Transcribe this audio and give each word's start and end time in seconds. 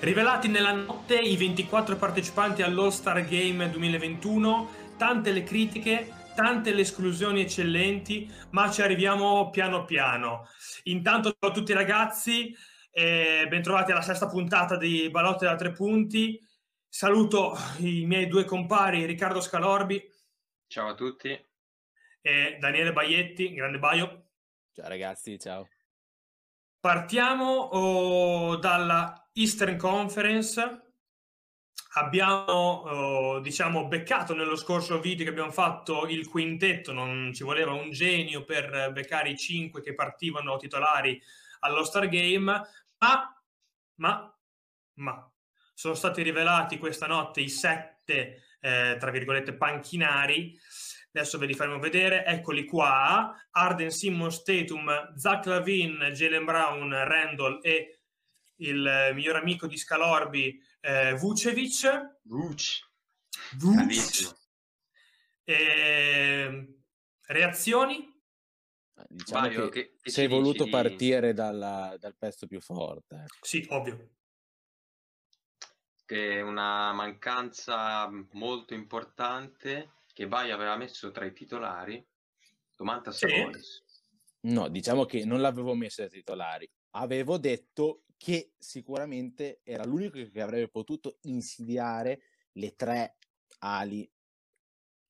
Rivelati 0.00 0.48
nella 0.48 0.72
notte 0.72 1.14
i 1.18 1.36
24 1.36 1.94
partecipanti 1.96 2.62
all'All-Star 2.62 3.22
Game 3.26 3.68
2021, 3.68 4.94
tante 4.96 5.30
le 5.30 5.42
critiche, 5.42 6.10
tante 6.34 6.72
le 6.72 6.80
esclusioni 6.80 7.42
eccellenti, 7.42 8.32
ma 8.52 8.70
ci 8.70 8.80
arriviamo 8.80 9.50
piano 9.50 9.84
piano. 9.84 10.48
Intanto 10.84 11.36
ciao 11.38 11.50
a 11.50 11.52
tutti 11.52 11.74
ragazzi, 11.74 12.56
eh, 12.90 13.44
bentrovati 13.46 13.92
alla 13.92 14.00
sesta 14.00 14.26
puntata 14.26 14.78
di 14.78 15.10
Balotte 15.10 15.44
da 15.44 15.54
tre 15.54 15.70
punti. 15.72 16.40
Saluto 16.88 17.54
i 17.80 18.06
miei 18.06 18.26
due 18.26 18.46
compari 18.46 19.04
Riccardo 19.04 19.42
Scalorbi. 19.42 20.02
Ciao 20.66 20.88
a 20.88 20.94
tutti. 20.94 21.38
E 22.22 22.56
Daniele 22.58 22.94
Baietti, 22.94 23.52
grande 23.52 23.78
Baio. 23.78 24.30
Ciao 24.72 24.88
ragazzi, 24.88 25.38
ciao. 25.38 25.68
Partiamo 26.80 27.44
oh, 27.44 28.56
dalla 28.56 29.19
Eastern 29.32 29.76
Conference. 29.76 30.84
Abbiamo 31.94 32.52
oh, 32.52 33.40
diciamo 33.40 33.88
beccato 33.88 34.34
nello 34.34 34.54
scorso 34.54 35.00
video 35.00 35.24
che 35.24 35.30
abbiamo 35.30 35.50
fatto 35.50 36.06
il 36.06 36.28
quintetto, 36.28 36.92
non 36.92 37.32
ci 37.34 37.42
voleva 37.42 37.72
un 37.72 37.90
genio 37.90 38.44
per 38.44 38.90
beccare 38.92 39.30
i 39.30 39.36
cinque 39.36 39.82
che 39.82 39.94
partivano 39.94 40.56
titolari 40.56 41.20
allo 41.60 41.82
Star 41.82 42.08
Game, 42.08 42.42
ma, 42.98 43.42
ma, 43.96 44.38
ma 44.94 45.32
sono 45.74 45.94
stati 45.94 46.22
rivelati 46.22 46.78
questa 46.78 47.08
notte 47.08 47.40
i 47.40 47.48
sette, 47.48 48.42
eh, 48.60 48.96
tra 48.98 49.10
virgolette, 49.10 49.54
panchinari 49.54 50.56
Adesso 51.12 51.38
ve 51.38 51.46
li 51.46 51.54
faremo 51.54 51.80
vedere, 51.80 52.24
eccoli 52.24 52.64
qua. 52.64 53.34
Arden, 53.50 53.90
Simmons, 53.90 54.42
Tatum, 54.44 55.12
Zach 55.16 55.46
Lavin, 55.46 56.10
Jalen 56.12 56.44
Brown, 56.44 56.88
Randall 56.88 57.58
e 57.62 57.99
il 58.60 59.12
miglior 59.14 59.36
amico 59.36 59.66
di 59.66 59.76
Scalorbi, 59.76 60.60
eh, 60.80 61.14
Vucevic. 61.14 62.18
Vuc. 62.22 62.88
Vuc. 63.56 64.36
E... 65.44 66.74
Reazioni? 67.26 68.08
Diciamo 69.08 69.48
Vai, 69.48 69.70
che, 69.70 69.96
che, 70.00 70.10
sei 70.10 70.26
voluto 70.26 70.64
di... 70.64 70.70
partire 70.70 71.32
dalla, 71.32 71.96
dal 71.98 72.16
pezzo 72.16 72.46
più 72.46 72.60
forte. 72.60 73.16
Ecco. 73.16 73.46
Sì, 73.46 73.66
ovvio. 73.70 74.10
Che 76.04 76.38
è 76.38 76.40
una 76.40 76.92
mancanza 76.92 78.10
molto 78.32 78.74
importante 78.74 79.92
che 80.12 80.26
Vai 80.26 80.50
aveva 80.50 80.76
messo 80.76 81.10
tra 81.12 81.24
i 81.24 81.32
titolari 81.32 82.04
Domantas 82.80 83.16
sì. 83.18 83.28
Sabonis. 83.28 83.84
No, 84.42 84.68
diciamo 84.68 85.04
che 85.04 85.26
non 85.26 85.42
l'avevo 85.42 85.74
messo 85.74 85.96
tra 85.96 86.06
i 86.06 86.18
titolari. 86.18 86.70
Avevo 86.92 87.36
detto 87.36 88.04
che 88.20 88.52
sicuramente 88.58 89.60
era 89.64 89.82
l'unico 89.86 90.18
che 90.30 90.42
avrebbe 90.42 90.68
potuto 90.68 91.16
insidiare 91.22 92.20
le 92.52 92.76
tre 92.76 93.16
ali, 93.60 94.06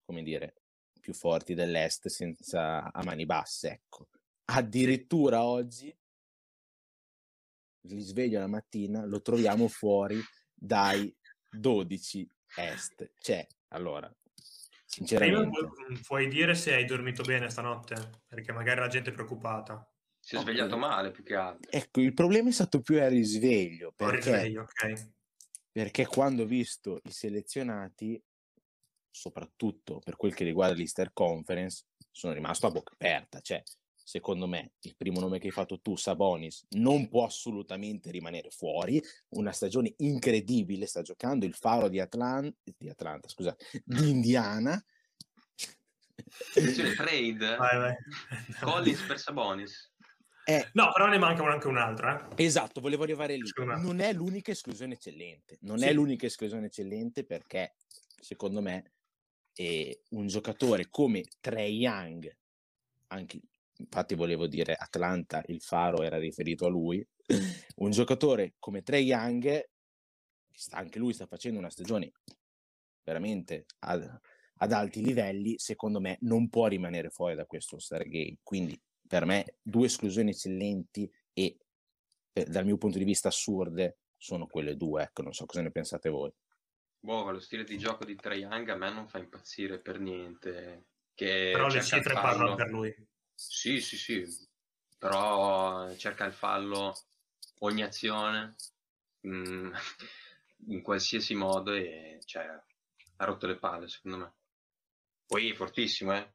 come 0.04 0.22
dire, 0.22 0.62
più 1.00 1.12
forti 1.12 1.54
dell'Est 1.54 2.06
senza 2.06 2.92
a 2.92 3.02
mani 3.02 3.26
basse, 3.26 3.70
ecco. 3.70 4.10
Addirittura 4.44 5.42
oggi 5.44 5.92
li 7.88 8.00
sveglio 8.00 8.38
la 8.38 8.46
mattina, 8.46 9.04
lo 9.04 9.20
troviamo 9.22 9.66
fuori 9.66 10.20
dai 10.54 11.12
12 11.48 12.30
Est. 12.58 13.10
Cioè, 13.18 13.44
allora, 13.70 14.08
Sinceramente. 14.84 15.50
Prima 15.84 16.00
puoi 16.04 16.28
dire 16.28 16.54
se 16.54 16.74
hai 16.74 16.84
dormito 16.84 17.22
bene 17.22 17.48
stanotte, 17.48 18.22
perché 18.26 18.52
magari 18.52 18.80
la 18.80 18.88
gente 18.88 19.10
è 19.10 19.12
preoccupata. 19.12 19.88
Si 20.30 20.36
è 20.36 20.38
svegliato 20.38 20.76
male 20.76 21.10
più 21.10 21.24
che 21.24 21.34
altro. 21.34 21.68
Ecco, 21.72 22.00
il 22.00 22.14
problema 22.14 22.50
è 22.50 22.52
stato 22.52 22.82
più 22.82 23.02
al 23.02 23.10
risveglio. 23.10 23.92
Perché, 23.96 24.30
risveglio, 24.30 24.62
okay. 24.62 25.12
perché 25.72 26.06
quando 26.06 26.44
ho 26.44 26.46
visto 26.46 27.00
i 27.02 27.10
selezionati, 27.10 28.22
soprattutto 29.10 29.98
per 29.98 30.14
quel 30.14 30.32
che 30.32 30.44
riguarda 30.44 30.76
l'Easter 30.76 31.10
Conference, 31.12 31.86
sono 32.12 32.32
rimasto 32.32 32.68
a 32.68 32.70
bocca 32.70 32.92
aperta. 32.92 33.40
Cioè, 33.40 33.60
secondo 33.92 34.46
me, 34.46 34.74
il 34.82 34.94
primo 34.96 35.18
nome 35.18 35.40
che 35.40 35.46
hai 35.46 35.52
fatto 35.52 35.80
tu, 35.80 35.96
Sabonis, 35.96 36.64
non 36.76 37.08
può 37.08 37.24
assolutamente 37.24 38.12
rimanere 38.12 38.50
fuori. 38.50 39.02
Una 39.30 39.50
stagione 39.50 39.94
incredibile, 39.96 40.86
sta 40.86 41.02
giocando 41.02 41.44
il 41.44 41.54
faro 41.54 41.88
di, 41.88 41.98
Atlan- 41.98 42.54
di 42.62 42.88
Atlanta, 42.88 43.26
scusa, 43.26 43.56
di 43.82 44.10
Indiana. 44.10 44.80
trade 46.94 47.56
vai, 47.56 47.78
vai. 47.78 47.96
Collins 48.60 49.00
per 49.02 49.18
Sabonis. 49.18 49.89
Eh, 50.44 50.70
no, 50.72 50.90
però 50.92 51.06
ne 51.08 51.18
manca 51.18 51.44
anche 51.44 51.68
un'altra. 51.68 52.28
Eh? 52.36 52.44
Esatto, 52.44 52.80
volevo 52.80 53.02
arrivare 53.02 53.36
lì. 53.36 53.50
Non 53.56 54.00
è 54.00 54.12
l'unica 54.12 54.50
esclusione 54.50 54.94
eccellente. 54.94 55.58
Non 55.62 55.78
sì. 55.78 55.86
è 55.86 55.92
l'unica 55.92 56.26
esclusione 56.26 56.66
eccellente 56.66 57.24
perché, 57.24 57.74
secondo 58.20 58.60
me, 58.60 58.92
un 60.10 60.26
giocatore 60.26 60.88
come 60.88 61.24
Trey 61.40 61.76
Young, 61.76 62.34
anche 63.08 63.40
infatti 63.76 64.14
volevo 64.14 64.46
dire 64.46 64.74
Atlanta, 64.74 65.42
il 65.46 65.60
faro 65.60 66.02
era 66.02 66.18
riferito 66.18 66.66
a 66.66 66.70
lui, 66.70 67.06
un 67.76 67.90
giocatore 67.90 68.54
come 68.58 68.82
Trey 68.82 69.04
Young, 69.04 69.68
sta, 70.52 70.76
anche 70.76 70.98
lui 70.98 71.12
sta 71.12 71.26
facendo 71.26 71.58
una 71.58 71.70
stagione 71.70 72.12
veramente 73.02 73.66
ad, 73.80 74.08
ad, 74.56 74.72
alti 74.72 75.02
livelli, 75.02 75.58
secondo 75.58 76.00
me 76.00 76.18
non 76.22 76.48
può 76.48 76.66
rimanere 76.66 77.10
fuori 77.10 77.34
da 77.34 77.46
questo 77.46 77.78
Stargate. 77.78 78.38
Quindi 78.42 78.80
per 79.10 79.24
me 79.24 79.56
due 79.60 79.86
esclusioni 79.86 80.30
eccellenti 80.30 81.12
e 81.32 81.58
per, 82.30 82.48
dal 82.48 82.64
mio 82.64 82.76
punto 82.76 82.96
di 82.96 83.02
vista 83.02 83.26
assurde 83.26 84.02
sono 84.16 84.46
quelle 84.46 84.76
due, 84.76 85.02
ecco, 85.02 85.22
non 85.22 85.32
so 85.32 85.46
cosa 85.46 85.62
ne 85.62 85.72
pensate 85.72 86.08
voi. 86.08 86.32
Boh, 87.00 87.28
lo 87.32 87.40
stile 87.40 87.64
di 87.64 87.76
gioco 87.76 88.04
di 88.04 88.16
Young 88.22 88.68
a 88.68 88.76
me 88.76 88.92
non 88.92 89.08
fa 89.08 89.18
impazzire 89.18 89.80
per 89.80 89.98
niente. 89.98 90.84
Che 91.12 91.50
Però 91.52 91.66
le 91.66 91.82
cifre 91.82 92.14
parlano 92.14 92.54
per 92.54 92.68
lui. 92.68 92.94
Sì, 93.34 93.80
sì, 93.80 93.96
sì, 93.96 94.24
però 94.96 95.92
cerca 95.96 96.24
il 96.24 96.32
fallo 96.32 96.96
ogni 97.60 97.82
azione 97.82 98.54
mh, 99.22 99.30
mm, 99.32 99.72
in 100.68 100.82
qualsiasi 100.82 101.34
modo 101.34 101.72
e 101.72 102.20
cioè, 102.26 102.44
ha 102.44 103.24
rotto 103.24 103.48
le 103.48 103.58
palle 103.58 103.88
secondo 103.88 104.18
me. 104.18 104.34
Poi 105.26 105.50
è 105.50 105.54
fortissimo, 105.54 106.14
eh? 106.14 106.32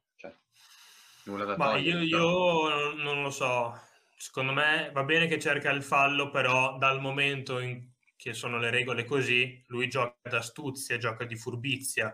Nulla 1.26 1.44
da 1.44 1.56
Ma 1.56 1.76
io, 1.76 2.00
io 2.00 2.94
non 2.94 3.22
lo 3.22 3.30
so, 3.30 3.78
secondo 4.16 4.52
me 4.52 4.90
va 4.92 5.04
bene 5.04 5.26
che 5.26 5.38
cerca 5.38 5.70
il 5.70 5.82
fallo, 5.82 6.30
però 6.30 6.78
dal 6.78 7.00
momento 7.00 7.58
in 7.58 7.94
che 8.16 8.32
sono 8.32 8.58
le 8.58 8.70
regole 8.70 9.04
così, 9.04 9.62
lui 9.68 9.88
gioca 9.88 10.16
d'astuzia, 10.28 10.96
gioca 10.96 11.24
di 11.24 11.36
furbizia, 11.36 12.12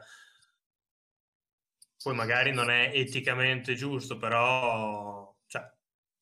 poi 2.02 2.14
magari 2.14 2.52
non 2.52 2.70
è 2.70 2.90
eticamente 2.92 3.74
giusto, 3.74 4.16
però 4.16 5.34
cioè, 5.46 5.62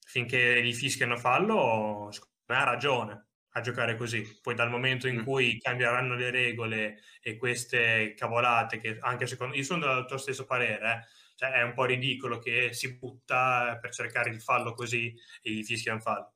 finché 0.05 0.63
gli 0.63 0.75
fischiano 0.75 1.17
fallo, 1.17 2.09
secondo 2.13 2.37
me 2.47 2.57
ha 2.57 2.65
ragione 2.65 3.27
a 3.53 3.61
giocare 3.61 3.97
così. 3.97 4.39
Poi 4.43 4.55
dal 4.55 4.71
momento 4.71 5.09
in 5.09 5.21
mm. 5.21 5.25
cui 5.25 5.59
cambieranno 5.59 6.15
le 6.15 6.31
regole 6.31 7.01
e 7.23 7.37
queste 7.37 8.15
cavolate, 8.15 8.79
che 8.79 8.99
anche 9.01 9.27
secondo 9.27 9.57
io 9.57 9.65
sono 9.65 9.95
del 9.95 10.05
tuo 10.07 10.19
stesso 10.19 10.45
parere, 10.45 10.93
eh, 10.93 11.07
cioè 11.41 11.53
è 11.53 11.63
un 11.63 11.73
po' 11.73 11.87
ridicolo 11.87 12.39
che 12.39 12.75
si 12.75 12.99
butta 12.99 13.79
per 13.81 13.95
cercare 13.95 14.29
il 14.29 14.43
fallo 14.43 14.75
così 14.75 15.19
e 15.41 15.51
gli 15.51 15.65
fischiano 15.65 15.99
fallo. 15.99 16.35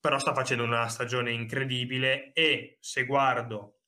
Però 0.00 0.18
sta 0.18 0.34
facendo 0.34 0.64
una 0.64 0.88
stagione 0.88 1.30
incredibile 1.30 2.32
e 2.32 2.78
se 2.80 3.04
guardo 3.04 3.82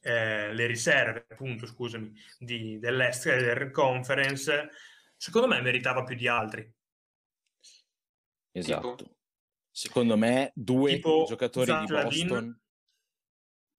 eh, 0.00 0.52
le 0.52 0.66
riserve, 0.66 1.26
appunto, 1.28 1.64
scusami, 1.64 2.12
di, 2.40 2.80
dell'Est 2.80 3.28
del 3.28 3.70
Conference, 3.70 4.70
secondo 5.16 5.46
me 5.46 5.60
meritava 5.60 6.02
più 6.02 6.16
di 6.16 6.26
altri. 6.26 6.68
Esatto. 8.50 8.94
Tipo? 8.96 9.16
Secondo 9.70 10.16
me 10.16 10.50
due 10.56 10.98
giocatori 10.98 11.66
Zach 11.66 11.86
di 11.86 11.92
Boston, 11.92 12.60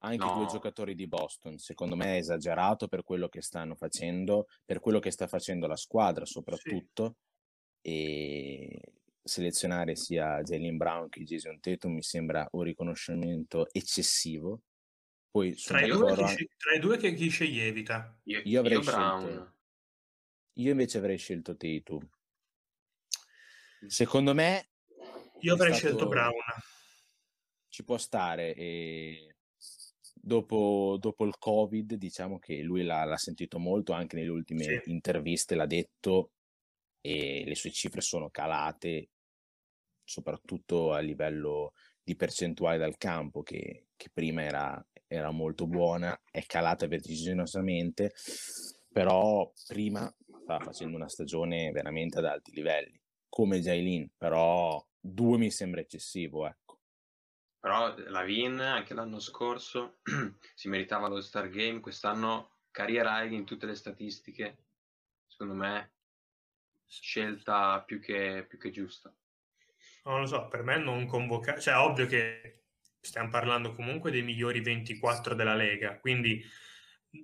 anche 0.05 0.25
no. 0.25 0.35
due 0.35 0.45
giocatori 0.47 0.95
di 0.95 1.07
Boston, 1.07 1.57
secondo 1.57 1.95
me 1.95 2.15
è 2.15 2.17
esagerato 2.17 2.87
per 2.87 3.03
quello 3.03 3.27
che 3.27 3.41
stanno 3.41 3.75
facendo, 3.75 4.47
per 4.63 4.79
quello 4.79 4.99
che 4.99 5.11
sta 5.11 5.27
facendo 5.27 5.67
la 5.67 5.75
squadra 5.75 6.25
soprattutto, 6.25 7.17
sì. 7.81 7.89
e 7.89 8.81
selezionare 9.23 9.95
sia 9.95 10.41
Jalen 10.41 10.77
Brown 10.77 11.09
che 11.09 11.23
Jason 11.23 11.59
Tatum 11.59 11.93
mi 11.93 12.03
sembra 12.03 12.47
un 12.51 12.61
riconoscimento 12.61 13.67
eccessivo 13.71 14.61
poi 15.35 15.53
tra 15.53 15.81
i, 15.81 15.89
due, 15.89 16.13
i 16.13 16.79
due 16.79 16.95
che 16.95 17.13
chi 17.13 17.27
sceglievi? 17.27 17.85
Io, 18.23 18.41
io 18.45 18.59
avrei 18.61 18.77
io 18.77 18.81
scelto. 18.81 19.53
Io 20.53 20.71
invece 20.71 20.97
avrei 20.97 21.17
scelto 21.17 21.57
Tatum. 21.57 22.09
Secondo 23.85 24.33
me. 24.33 24.69
Io 25.41 25.55
avrei 25.55 25.73
stato... 25.73 25.87
scelto 25.87 26.07
Brown. 26.07 26.31
Ci 27.67 27.83
può 27.83 27.97
stare. 27.97 28.55
E 28.55 29.34
dopo, 30.25 30.97
dopo, 30.99 31.23
il 31.25 31.37
Covid, 31.37 31.93
diciamo 31.93 32.39
che 32.39 32.61
lui 32.61 32.83
l'ha, 32.83 33.03
l'ha 33.03 33.17
sentito 33.17 33.59
molto 33.59 33.93
anche 33.93 34.15
nelle 34.15 34.29
ultime 34.29 34.63
sì. 34.63 34.81
interviste, 34.85 35.53
l'ha 35.53 35.67
detto, 35.67 36.31
e 36.99 37.43
le 37.45 37.53
sue 37.53 37.69
cifre 37.69 38.01
sono 38.01 38.29
calate 38.31 39.09
soprattutto 40.03 40.93
a 40.93 40.99
livello 40.99 41.73
di 42.03 42.15
percentuale 42.15 42.77
dal 42.77 42.97
campo, 42.97 43.43
che, 43.43 43.87
che 43.95 44.09
prima 44.11 44.41
era, 44.43 44.87
era 45.07 45.29
molto 45.29 45.67
buona, 45.67 46.19
è 46.31 46.43
calata 46.45 46.87
vertiginosamente, 46.87 48.13
però 48.91 49.51
prima 49.67 50.11
stava 50.41 50.63
facendo 50.63 50.95
una 50.95 51.09
stagione 51.09 51.71
veramente 51.71 52.17
ad 52.17 52.25
alti 52.25 52.51
livelli, 52.51 52.99
come 53.29 53.59
Jailin, 53.59 54.09
però 54.17 54.83
due 54.99 55.37
mi 55.37 55.51
sembra 55.51 55.81
eccessivo, 55.81 56.47
ecco. 56.47 56.64
Però 57.65 57.95
la 58.09 58.21
Vin 58.21 58.59
anche 58.59 58.93
l'anno 58.93 59.19
scorso 59.19 59.95
si 60.53 60.67
meritava 60.67 61.07
lo 61.07 61.19
Star 61.19 61.49
Game, 61.49 61.79
quest'anno 61.79 62.57
high 62.71 63.31
in 63.31 63.43
tutte 63.43 63.65
le 63.65 63.73
statistiche, 63.73 64.57
secondo 65.25 65.55
me 65.55 65.93
scelta 66.85 67.81
più 67.81 67.99
che, 67.99 68.45
più 68.47 68.59
che 68.59 68.69
giusta. 68.69 69.11
Non 70.03 70.19
lo 70.19 70.27
so, 70.27 70.47
per 70.47 70.61
me 70.61 70.77
non 70.77 71.07
convocare, 71.07 71.59
cioè 71.59 71.77
ovvio 71.77 72.05
che 72.05 72.65
stiamo 73.01 73.29
parlando 73.29 73.73
comunque 73.73 74.11
dei 74.11 74.21
migliori 74.21 74.61
24 74.61 75.33
della 75.33 75.55
Lega, 75.55 75.97
quindi 75.97 76.45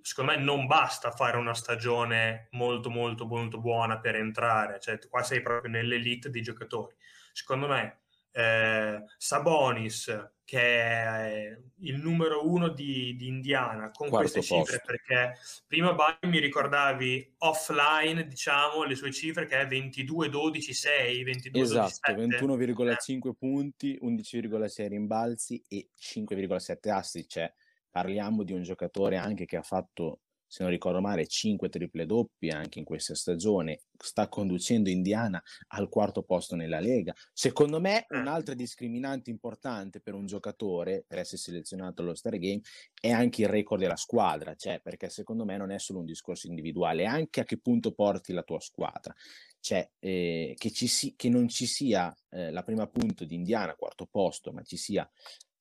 secondo 0.02 0.32
me 0.32 0.38
non 0.40 0.66
basta 0.66 1.12
fare 1.12 1.38
una 1.38 1.54
stagione 1.54 2.48
molto 2.54 2.90
molto 2.90 3.28
molto 3.28 3.60
buona 3.60 4.00
per 4.00 4.16
entrare, 4.16 4.80
cioè 4.80 4.98
qua 5.08 5.22
sei 5.22 5.44
proprio 5.44 5.70
nell'elite 5.70 6.32
dei 6.32 6.42
giocatori. 6.42 6.96
Secondo 7.32 7.68
me 7.68 8.02
eh, 8.32 9.04
Sabonis, 9.18 10.32
che 10.44 10.60
è 10.60 11.58
il 11.80 11.98
numero 11.98 12.48
uno 12.48 12.70
di, 12.70 13.16
di 13.16 13.28
Indiana, 13.28 13.92
con 13.92 14.10
Quarto 14.10 14.32
queste 14.32 14.56
posto. 14.56 14.74
cifre, 14.74 14.82
perché 14.86 15.40
prima 15.66 15.94
Bay 15.94 16.18
mi 16.24 16.40
ricordavi 16.40 17.36
offline, 17.40 18.28
diciamo, 18.28 18.84
le 18.84 18.96
sue 18.96 19.12
cifre 19.12 19.46
che 19.46 19.60
è 19.60 19.68
22, 19.68 20.30
12, 20.30 20.74
6, 20.74 21.24
22, 21.24 21.62
esatto, 21.62 22.12
21,5 22.12 23.28
eh. 23.30 23.36
punti, 23.38 24.00
11,6 24.02 24.88
rimbalzi 24.88 25.64
e 25.68 25.90
5,7 25.98 26.90
assi, 26.90 27.28
cioè 27.28 27.52
parliamo 27.90 28.44
di 28.44 28.54
un 28.54 28.64
giocatore 28.64 29.18
anche 29.18 29.46
che 29.46 29.58
ha 29.58 29.64
fatto 29.64 30.22
se 30.52 30.64
non 30.64 30.72
ricordo 30.74 31.00
male, 31.00 31.28
5 31.28 31.70
triple 31.70 32.06
doppie 32.06 32.52
anche 32.52 32.78
in 32.78 32.84
questa 32.84 33.16
stagione, 33.16 33.84
sta 33.98 34.28
conducendo 34.28 34.90
Indiana 34.90 35.42
al 35.70 35.88
quarto 35.88 36.24
posto 36.24 36.58
nella 36.58 36.82
Lega. 36.82 37.16
Secondo 37.32 37.80
me 37.80 38.06
eh. 38.06 38.18
un'altra 38.18 38.54
discriminante 38.54 39.30
importante 39.30 40.02
per 40.02 40.14
un 40.14 40.26
giocatore 40.26 41.06
per 41.08 41.20
essere 41.20 41.38
selezionato 41.38 42.02
allo 42.02 42.16
Star 42.16 42.38
Game 42.38 42.60
è 43.00 43.12
anche 43.12 43.44
il 43.44 43.48
record 43.48 43.80
della 43.80 43.96
squadra, 43.96 44.54
cioè 44.56 44.82
perché 44.84 45.08
secondo 45.08 45.46
me 45.46 45.56
non 45.56 45.72
è 45.72 45.80
solo 45.80 46.00
un 46.00 46.06
discorso 46.06 46.48
individuale, 46.48 47.04
è 47.04 47.06
anche 47.06 47.40
a 47.40 47.44
che 47.46 47.58
punto 47.58 47.94
porti 47.94 48.34
la 48.34 48.44
tua 48.44 48.60
squadra. 48.60 49.16
Cioè, 49.58 49.90
eh, 50.00 50.54
che, 50.58 50.70
si, 50.70 51.16
che, 51.16 51.30
non 51.30 51.48
ci 51.48 51.66
sia 51.66 52.14
eh, 52.30 52.52
la 52.52 52.64
prima 52.64 52.88
punto 52.88 53.24
di 53.24 53.36
Indiana, 53.36 53.76
quarto 53.76 54.06
posto, 54.06 54.52
ma 54.52 54.64
ci 54.64 54.76
sia 54.76 55.10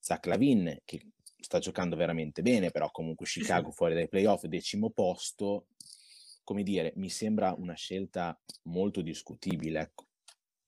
Zach 0.00 0.26
Lavin, 0.26 0.81
che 0.84 1.00
sta 1.40 1.58
giocando 1.58 1.96
veramente 1.96 2.42
bene, 2.42 2.70
però 2.70 2.90
comunque 2.90 3.26
Chicago 3.26 3.70
fuori 3.70 3.94
dai 3.94 4.08
playoff, 4.08 4.44
decimo 4.44 4.90
posto, 4.90 5.66
come 6.44 6.62
dire, 6.62 6.92
mi 6.96 7.10
sembra 7.10 7.54
una 7.56 7.75
scelta 7.75 8.38
molto 8.64 9.02
discutibile. 9.02 9.81
Ecco. 9.81 10.06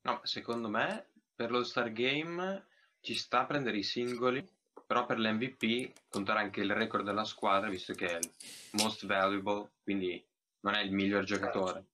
No, 0.03 0.21
secondo 0.25 0.69
me 0.69 1.09
per 1.35 1.51
lo 1.51 1.65
Star 1.65 1.93
Game 1.93 2.67
ci 3.01 3.15
sta 3.15 3.41
a 3.41 3.47
prendere 3.47 3.79
i 3.79 3.83
singoli, 3.83 4.47
però 4.87 5.07
per 5.07 5.19
l'MVP 5.19 6.09
contare 6.09 6.41
anche 6.41 6.61
il 6.61 6.73
record 6.73 7.05
della 7.05 7.25
squadra, 7.25 7.69
visto 7.69 7.95
che 7.95 8.07
è 8.07 8.19
il 8.19 8.31
most 8.73 9.07
valuable, 9.07 9.71
quindi 9.83 10.25
non 10.61 10.75
è 10.75 10.83
il 10.83 10.93
miglior 10.93 11.25
giocatore. 11.25 11.87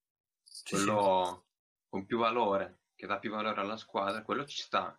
Quello 0.68 1.44
con 1.88 2.04
più 2.04 2.18
valore, 2.18 2.80
che 2.94 3.06
dà 3.06 3.18
più 3.18 3.30
valore 3.30 3.60
alla 3.60 3.76
squadra, 3.76 4.22
quello 4.22 4.44
ci 4.44 4.60
sta 4.60 4.86
a 4.86 4.98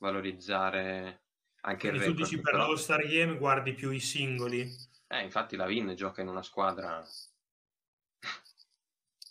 valorizzare 0.00 1.25
anche 1.66 1.88
Quindi 1.88 1.98
il 1.98 2.04
record. 2.04 2.16
tu 2.16 2.22
dici 2.22 2.40
per 2.40 2.52
però... 2.52 2.68
lo 2.68 2.76
Star 2.76 3.06
Game 3.06 3.36
guardi 3.36 3.74
più 3.74 3.90
i 3.90 4.00
singoli? 4.00 4.72
Eh, 5.08 5.22
infatti 5.22 5.56
la 5.56 5.66
Vin 5.66 5.94
gioca 5.94 6.20
in 6.20 6.28
una 6.28 6.42
squadra, 6.42 7.04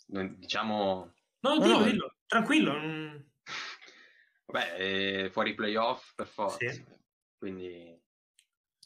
diciamo... 0.06 1.12
No, 1.40 1.58
dillo, 1.58 1.78
no. 1.78 1.84
dillo, 1.84 2.14
tranquillo. 2.26 2.72
Vabbè, 4.46 4.74
eh, 5.24 5.30
fuori 5.30 5.54
playoff 5.54 6.14
per 6.14 6.26
forza. 6.26 6.70
Sì. 6.70 6.84
Quindi... 7.38 7.98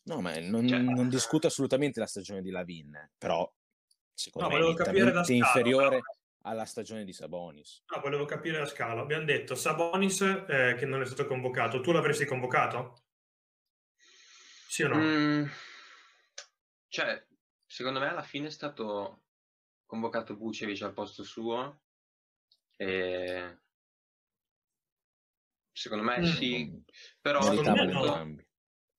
No, 0.04 0.20
ma 0.20 0.38
non, 0.38 0.66
cioè... 0.66 0.78
non, 0.78 1.08
discuto 1.08 1.46
assolutamente 1.46 2.00
la 2.00 2.06
stagione 2.06 2.42
di 2.42 2.50
Lavin, 2.50 3.10
però 3.18 3.52
secondo 4.14 4.48
no, 4.48 4.72
me 4.74 5.24
è 5.24 5.32
inferiore 5.32 5.98
però... 5.98 6.02
alla 6.42 6.64
stagione 6.64 7.04
di 7.04 7.12
Sabonis. 7.12 7.82
No, 7.94 8.00
volevo 8.00 8.24
capire 8.24 8.58
la 8.58 8.66
scala. 8.66 9.00
Abbiamo 9.00 9.24
detto 9.24 9.54
Sabonis 9.54 10.20
eh, 10.20 10.74
che 10.78 10.86
non 10.86 11.02
è 11.02 11.04
stato 11.04 11.26
convocato. 11.26 11.80
Tu 11.80 11.92
l'avresti 11.92 12.24
convocato? 12.24 13.02
Sì 14.70 14.84
o 14.84 14.88
no? 14.88 14.98
Mm, 14.98 15.46
cioè, 16.86 17.26
secondo 17.66 17.98
me 17.98 18.06
alla 18.06 18.22
fine 18.22 18.46
è 18.46 18.50
stato 18.50 19.24
convocato 19.84 20.36
Vucevic 20.36 20.80
al 20.82 20.92
posto 20.92 21.24
suo 21.24 21.82
e 22.76 23.58
secondo 25.72 26.04
me 26.04 26.20
mm. 26.20 26.22
sì, 26.22 26.84
però 27.20 27.42
secondo 27.42 27.72
me 27.72 27.84
no. 27.86 28.36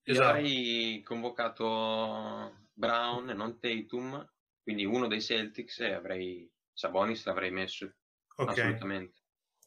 Esatto. 0.03 0.27
avrei 0.27 1.01
convocato 1.03 2.67
Brown 2.73 3.29
e 3.29 3.33
non 3.33 3.57
Tatum, 3.57 4.29
quindi 4.61 4.83
uno 4.83 5.07
dei 5.07 5.21
Celtics 5.21 5.79
e 5.79 5.93
avrei 5.93 6.51
Sabonis 6.73 7.23
l'avrei 7.23 7.51
messo 7.51 7.95
okay. 8.35 8.59
assolutamente. 8.59 9.21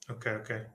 Ok, 0.09 0.37
ok. 0.39 0.71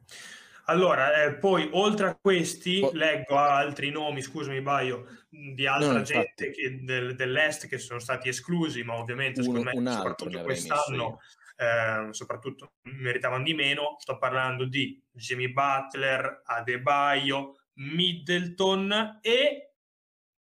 Allora, 0.70 1.24
eh, 1.24 1.34
poi 1.34 1.68
oltre 1.74 2.10
a 2.10 2.16
questi, 2.16 2.80
oh. 2.84 2.92
leggo 2.94 3.36
altri 3.38 3.90
nomi, 3.90 4.22
scusami 4.22 4.62
Baio, 4.62 5.26
di 5.28 5.66
altra 5.66 5.94
no, 5.94 6.02
gente 6.04 6.52
che, 6.52 6.84
del, 6.84 7.16
dell'Est 7.16 7.68
che 7.68 7.80
sono 7.80 8.00
stati 8.00 8.30
esclusi, 8.30 8.84
ma 8.84 8.96
ovviamente 8.96 9.42
Uno, 9.42 9.58
secondo 9.58 9.82
me, 9.82 9.92
soprattutto 9.92 10.42
quest'anno, 10.44 11.20
eh, 11.56 12.08
soprattutto 12.12 12.74
meritavano 12.84 13.44
di 13.44 13.56
meno. 13.56 13.96
Sto 13.98 14.20
parlando 14.20 14.66
di 14.66 15.02
Jimmy 15.12 15.52
Butler, 15.52 16.44
Adebaio, 16.46 17.56
Middleton 17.74 19.20
e 19.22 19.74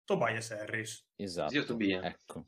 Tobias 0.05 0.51
Harris. 0.51 1.03
Esatto, 1.15 1.49
Zio 1.49 1.63
Tobia. 1.65 2.03
ecco. 2.03 2.45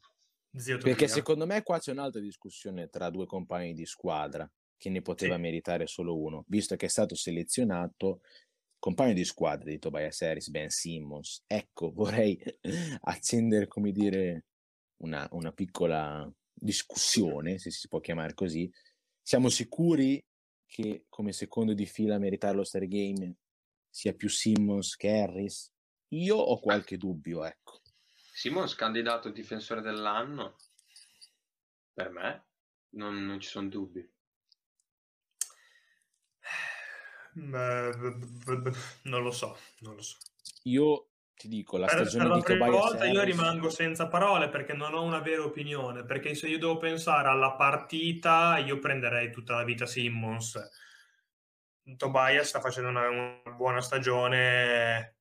Zio 0.55 0.77
Perché 0.77 1.07
secondo 1.07 1.47
me 1.47 1.63
qua 1.63 1.79
c'è 1.79 1.91
un'altra 1.91 2.21
discussione 2.21 2.87
tra 2.87 3.09
due 3.09 3.25
compagni 3.25 3.73
di 3.73 3.87
squadra 3.87 4.47
che 4.77 4.89
ne 4.89 5.01
poteva 5.01 5.35
sì. 5.35 5.41
meritare 5.41 5.87
solo 5.87 6.17
uno, 6.17 6.43
visto 6.47 6.75
che 6.75 6.87
è 6.87 6.89
stato 6.89 7.15
selezionato 7.15 8.21
compagno 8.83 9.13
di 9.13 9.23
squadra 9.23 9.69
di 9.69 9.79
Tobias 9.79 10.21
Harris, 10.21 10.49
Ben 10.49 10.69
Simmons. 10.69 11.43
Ecco, 11.47 11.91
vorrei 11.95 12.37
accendere, 13.01 13.67
come 13.67 13.93
dire, 13.93 14.45
una, 15.03 15.25
una 15.31 15.53
piccola 15.53 16.29
discussione, 16.53 17.57
se 17.59 17.71
si 17.71 17.87
può 17.87 18.01
chiamare 18.01 18.33
così. 18.33 18.69
Siamo 19.21 19.47
sicuri 19.47 20.21
che 20.65 21.05
come 21.07 21.31
secondo 21.31 21.73
di 21.73 21.85
fila 21.85 22.15
a 22.15 22.19
meritare 22.19 22.55
lo 22.55 22.63
Star 22.65 22.85
Game 22.87 23.35
sia 23.89 24.13
più 24.13 24.27
Simmons 24.27 24.97
che 24.97 25.17
Harris? 25.17 25.71
Io 26.09 26.35
ho 26.35 26.59
qualche 26.59 26.97
dubbio, 26.97 27.45
ecco. 27.45 27.79
Simmons 28.33 28.75
candidato 28.75 29.29
difensore 29.29 29.81
dell'anno? 29.81 30.57
Per 31.93 32.09
me 32.09 32.45
non, 32.95 33.23
non 33.23 33.39
ci 33.39 33.47
sono 33.47 33.69
dubbi. 33.69 34.05
Non 37.33 39.23
lo 39.23 39.31
so, 39.31 39.57
non 39.79 39.95
lo 39.95 40.01
so. 40.01 40.17
Io 40.63 41.07
ti 41.35 41.47
dico, 41.47 41.77
la 41.77 41.87
per, 41.87 42.07
stagione 42.07 42.23
per 42.23 42.31
la 42.31 42.37
di 42.37 42.43
prima 42.43 42.65
Tobias 42.65 42.81
volta 42.83 43.03
Harris... 43.03 43.13
io 43.13 43.23
rimango 43.23 43.69
senza 43.69 44.07
parole 44.07 44.49
perché 44.49 44.73
non 44.73 44.93
ho 44.93 45.01
una 45.01 45.19
vera 45.19 45.43
opinione, 45.43 46.05
perché 46.05 46.35
se 46.35 46.47
io 46.47 46.59
devo 46.59 46.77
pensare 46.77 47.27
alla 47.27 47.53
partita 47.53 48.57
io 48.59 48.79
prenderei 48.79 49.31
tutta 49.31 49.55
la 49.55 49.63
vita 49.63 49.85
Simmons. 49.85 50.59
Tobias 51.97 52.47
sta 52.47 52.61
facendo 52.61 52.89
una, 52.89 53.09
una 53.09 53.41
buona 53.55 53.81
stagione, 53.81 55.17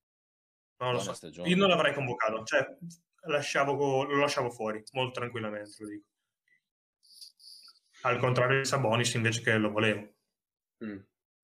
non 0.76 0.92
lo 0.92 0.98
buona 0.98 1.00
so, 1.00 1.12
stagione. 1.14 1.48
io 1.48 1.56
non 1.56 1.68
l'avrei 1.68 1.92
convocato, 1.92 2.44
cioè 2.44 2.64
lasciavo, 3.26 4.04
lo 4.04 4.18
lasciavo 4.18 4.50
fuori 4.50 4.82
molto 4.92 5.18
tranquillamente, 5.18 5.74
lo 5.78 5.88
dico. 5.88 6.06
Al 8.02 8.18
contrario 8.18 8.58
di 8.58 8.64
Sabonis 8.64 9.14
invece 9.14 9.42
che 9.42 9.56
lo 9.56 9.70
volevo. 9.70 10.08
Mm. 10.84 10.98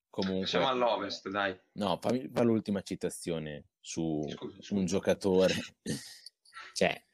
Comunque, 0.09 0.47
Siamo 0.47 0.67
all'ovest, 0.67 1.29
dai. 1.29 1.57
No, 1.73 1.97
fammi 2.01 2.29
fare 2.33 2.45
l'ultima 2.45 2.81
citazione 2.81 3.69
su, 3.79 4.25
scusa, 4.27 4.55
scusa. 4.55 4.73
un 4.73 4.85
giocatore, 4.85 5.53
cioè, 6.73 7.05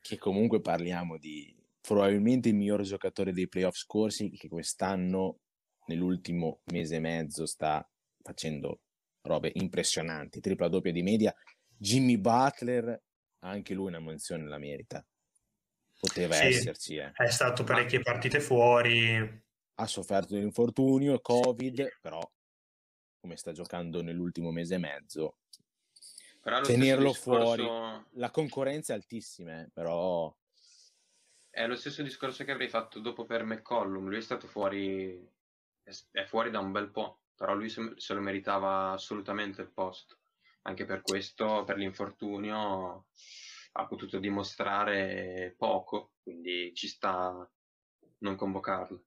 che 0.00 0.18
comunque 0.18 0.60
parliamo 0.60 1.18
di 1.18 1.54
probabilmente 1.80 2.48
il 2.48 2.54
miglior 2.54 2.82
giocatore 2.82 3.32
dei 3.32 3.48
playoff 3.48 3.76
scorsi, 3.76 4.30
che 4.30 4.48
quest'anno, 4.48 5.40
nell'ultimo 5.86 6.60
mese 6.72 6.96
e 6.96 7.00
mezzo, 7.00 7.44
sta 7.44 7.86
facendo 8.22 8.80
robe 9.22 9.50
impressionanti, 9.54 10.40
tripla 10.40 10.68
doppia 10.68 10.92
di 10.92 11.02
media. 11.02 11.34
Jimmy 11.76 12.16
Butler, 12.16 13.02
anche 13.40 13.74
lui 13.74 13.88
una 13.88 14.00
menzione 14.00 14.46
la 14.46 14.58
merita. 14.58 15.04
Poteva 15.98 16.34
sì, 16.34 16.46
esserci. 16.46 16.96
Eh. 16.96 17.12
È 17.12 17.30
stato 17.30 17.64
parecchie 17.64 18.00
partite 18.00 18.40
fuori. 18.40 19.42
Ha 19.76 19.86
sofferto 19.86 20.34
di 20.34 20.40
infortunio, 20.42 21.20
Covid, 21.20 21.98
però 22.00 22.20
come 23.24 23.36
sta 23.38 23.52
giocando 23.52 24.02
nell'ultimo 24.02 24.50
mese 24.50 24.74
e 24.74 24.78
mezzo, 24.78 25.38
tenerlo 26.62 27.14
fuori. 27.14 27.66
La 28.12 28.30
concorrenza 28.30 28.92
è 28.92 28.96
altissima, 28.96 29.62
eh, 29.62 29.70
però... 29.72 30.30
È 31.48 31.66
lo 31.66 31.74
stesso 31.74 32.02
discorso 32.02 32.44
che 32.44 32.50
avrei 32.50 32.68
fatto 32.68 33.00
dopo 33.00 33.24
per 33.24 33.44
McCollum. 33.44 34.08
Lui 34.08 34.18
è 34.18 34.20
stato 34.20 34.46
fuori, 34.46 35.26
è 36.10 36.24
fuori 36.24 36.50
da 36.50 36.58
un 36.58 36.70
bel 36.70 36.90
po', 36.90 37.20
però 37.34 37.54
lui 37.54 37.70
se 37.70 38.12
lo 38.12 38.20
meritava 38.20 38.90
assolutamente 38.90 39.62
il 39.62 39.70
posto. 39.70 40.18
Anche 40.62 40.84
per 40.84 41.00
questo, 41.00 41.64
per 41.64 41.78
l'infortunio, 41.78 43.06
ha 43.72 43.86
potuto 43.86 44.18
dimostrare 44.18 45.54
poco, 45.56 46.12
quindi 46.22 46.74
ci 46.74 46.88
sta 46.88 47.50
non 48.18 48.36
convocarlo. 48.36 49.02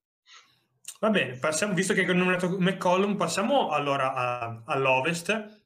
Va 0.99 1.09
bene, 1.11 1.37
passiamo, 1.37 1.73
visto 1.73 1.93
che 1.93 2.01
hai 2.01 2.07
nominato 2.07 2.49
McCollum, 2.59 3.15
passiamo 3.17 3.69
allora 3.69 4.13
a, 4.13 4.63
all'Ovest. 4.65 5.65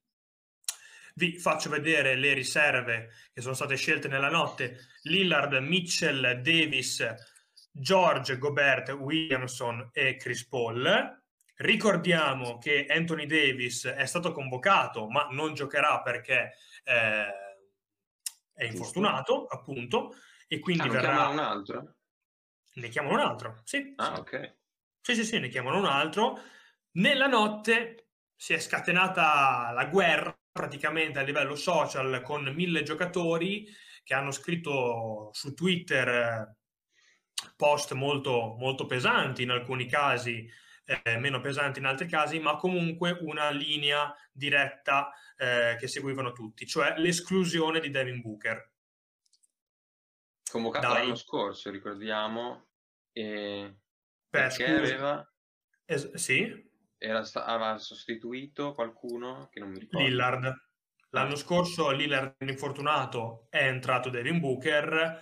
Vi 1.16 1.40
faccio 1.40 1.70
vedere 1.70 2.16
le 2.16 2.34
riserve 2.34 3.12
che 3.34 3.40
sono 3.40 3.54
state 3.54 3.76
scelte 3.76 4.10
nella 4.10 4.30
notte. 4.30 4.90
Lillard, 5.04 5.54
Mitchell, 5.54 6.42
Davis, 6.42 7.06
George, 7.72 8.38
Gobert, 8.38 8.90
Williamson 8.90 9.90
e 9.94 10.18
Chris 10.18 10.46
Paul. 10.48 11.20
Ricordiamo 11.56 12.58
che 12.58 12.86
Anthony 12.90 13.26
Davis 13.26 13.86
è 13.86 14.06
stato 14.06 14.34
convocato, 14.34 15.08
ma 15.08 15.28
non 15.32 15.54
giocherà 15.54 16.02
perché 16.02 16.56
eh, 16.84 17.26
è 18.54 18.66
infortunato, 18.66 19.46
appunto, 19.46 20.16
e 20.48 20.60
quindi 20.60 20.88
ah, 20.88 20.92
verrà... 20.92 21.28
un 21.28 21.40
altro? 21.40 21.96
Ne 22.74 22.90
chiamano 22.90 23.14
un 23.14 23.22
altro, 23.22 23.62
sì. 23.64 23.94
Ah, 23.96 24.18
ok. 24.18 24.60
Sì, 25.02 25.16
sì, 25.16 25.26
sì, 25.26 25.40
ne 25.40 25.50
chiamano 25.50 25.78
un 25.78 25.86
altro. 25.86 26.40
Nella 26.94 27.28
notte 27.28 28.10
si 28.36 28.54
è 28.54 28.60
scatenata 28.60 29.72
la 29.74 29.86
guerra 29.86 30.36
praticamente 30.52 31.20
a 31.20 31.24
livello 31.24 31.56
social 31.56 32.22
con 32.22 32.44
mille 32.54 32.84
giocatori 32.84 33.68
che 34.04 34.14
hanno 34.14 34.32
scritto 34.32 35.30
su 35.32 35.54
Twitter 35.54 36.08
eh, 36.08 36.56
post 37.56 37.94
molto, 37.94 38.56
molto 38.58 38.86
pesanti 38.86 39.44
in 39.44 39.52
alcuni 39.52 39.88
casi, 39.88 40.50
eh, 40.86 41.18
meno 41.18 41.40
pesanti 41.40 41.80
in 41.80 41.86
altri 41.86 42.08
casi, 42.08 42.40
ma 42.40 42.56
comunque 42.58 43.18
una 43.22 43.50
linea 43.50 44.14
diretta 44.32 45.14
eh, 45.38 45.78
che 45.80 45.88
seguivano 45.88 46.32
tutti, 46.32 46.66
cioè 46.68 46.96
l'esclusione 46.98 47.80
di 47.80 47.90
Devin 47.90 48.22
Booker. 48.22 48.70
Convocato 50.50 50.88
Dai. 50.88 51.04
l'anno 51.04 51.16
scorso, 51.16 51.70
ricordiamo, 51.70 52.68
e 53.14 53.76
perché 54.32 54.66
aveva... 54.66 55.34
Es- 55.86 56.14
sì? 56.14 56.70
Era 56.98 57.24
sta- 57.24 57.46
aveva 57.46 57.78
sostituito 57.78 58.74
qualcuno 58.74 59.50
che 59.52 59.60
non 59.60 59.72
mi 59.72 59.80
ricordo. 59.80 60.08
Lillard. 60.08 60.70
L'anno 61.10 61.36
scorso 61.36 61.92
Lillard 61.92 62.36
infortunato 62.40 63.48
è 63.50 63.68
entrato 63.68 64.10
Devin 64.10 64.40
Booker. 64.40 65.22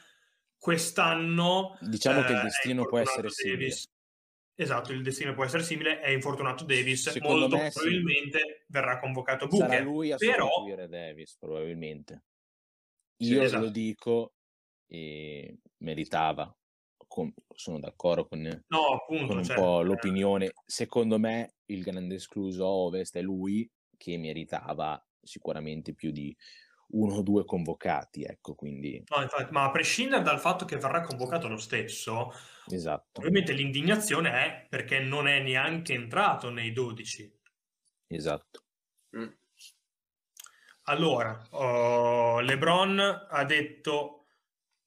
Quest'anno 0.56 1.78
diciamo 1.82 2.20
eh, 2.20 2.26
che 2.26 2.32
il 2.34 2.38
eh, 2.38 2.44
destino 2.44 2.86
può 2.86 3.00
essere 3.00 3.30
simile. 3.30 3.74
Esatto, 4.54 4.92
il 4.92 5.02
destino 5.02 5.34
può 5.34 5.46
essere 5.46 5.64
simile. 5.64 6.00
È 6.02 6.10
infortunato 6.10 6.66
Davis. 6.66 7.10
Secondo 7.10 7.48
Molto 7.48 7.58
me, 7.58 7.72
probabilmente 7.72 8.38
sì. 8.38 8.66
verrà 8.68 9.00
convocato 9.00 9.48
Booker. 9.48 9.70
Sarà 9.70 9.82
lui 9.82 10.12
a 10.12 10.18
però... 10.18 10.48
sostituire 10.48 10.88
Davis, 10.88 11.38
probabilmente. 11.40 12.24
Io 13.22 13.40
sì, 13.40 13.44
esatto. 13.44 13.64
lo 13.64 13.70
dico, 13.70 14.34
e 14.86 15.60
meritava 15.78 16.54
con, 17.10 17.34
sono 17.54 17.80
d'accordo 17.80 18.28
con, 18.28 18.64
no, 18.68 18.86
appunto, 18.94 19.28
con 19.28 19.38
un 19.38 19.44
cioè, 19.44 19.56
po' 19.58 19.82
l'opinione. 19.82 20.54
Secondo 20.66 21.20
me 21.20 21.56
il 21.66 21.82
grande 21.82 22.16
escluso 22.16 22.64
a 22.64 22.70
Ovest 22.70 23.18
è 23.18 23.22
lui 23.22 23.70
che 23.98 24.18
meritava 24.18 25.04
sicuramente 25.22 25.94
più 25.94 26.12
di 26.12 26.34
uno 26.92 27.16
o 27.16 27.22
due 27.22 27.44
convocati, 27.46 28.24
ecco, 28.24 28.56
quindi... 28.56 29.04
No, 29.14 29.22
infatti, 29.22 29.52
ma 29.52 29.66
a 29.66 29.72
prescindere 29.72 30.24
dal 30.24 30.40
fatto 30.40 30.66
che 30.66 30.78
verrà 30.78 31.02
convocato 31.02 31.48
lo 31.48 31.58
stesso, 31.58 32.32
esatto. 32.68 33.20
ovviamente 33.20 33.54
l'indignazione 33.54 34.32
è 34.32 34.68
perché 34.70 35.00
non 35.00 35.28
è 35.28 35.40
neanche 35.40 35.94
entrato 35.94 36.50
nei 36.50 36.72
12. 36.72 37.40
Esatto. 38.08 38.64
Mm. 39.18 39.28
Allora, 40.84 41.40
oh, 41.52 42.40
LeBron 42.40 43.28
ha 43.30 43.44
detto 43.44 44.19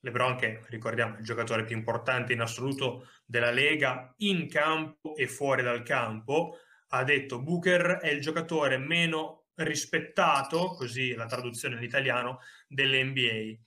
LeBron 0.03 0.37
che 0.37 0.63
ricordiamo 0.69 1.17
è 1.17 1.19
il 1.19 1.25
giocatore 1.25 1.65
più 1.65 1.77
importante 1.77 2.33
in 2.33 2.41
assoluto 2.41 3.09
della 3.25 3.51
Lega 3.51 4.13
in 4.19 4.49
campo 4.49 5.17
e 5.17 5.27
fuori 5.27 5.63
dal 5.63 5.83
campo, 5.83 6.59
ha 6.89 7.05
detto 7.05 7.41
Booker 7.41 7.99
è 8.01 8.09
il 8.09 8.21
giocatore 8.21 8.79
meno 8.79 9.47
rispettato, 9.55 10.75
così 10.75 11.15
la 11.15 11.27
traduzione 11.27 11.77
in 11.77 11.83
italiano, 11.83 12.41
dell'NBA. 12.67 13.59